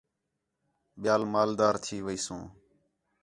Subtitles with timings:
[1.01, 2.43] ٻِیال مال دار تھی ویسوں